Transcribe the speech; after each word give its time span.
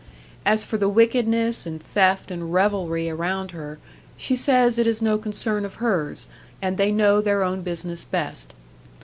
As 0.47 0.63
for 0.65 0.77
the 0.79 0.89
wickedness, 0.89 1.67
and 1.67 1.79
theft, 1.79 2.31
and 2.31 2.51
revelry 2.51 3.07
around 3.07 3.51
her, 3.51 3.77
she 4.17 4.35
says 4.35 4.79
it 4.79 4.87
is 4.87 4.99
no 4.99 5.19
concern 5.19 5.63
of 5.63 5.75
hers, 5.75 6.27
and 6.59 6.75
they 6.75 6.91
know 6.91 7.21
their 7.21 7.43
own 7.43 7.61
business 7.61 8.03
best. 8.03 8.55